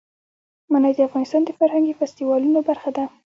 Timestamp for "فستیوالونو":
1.99-2.59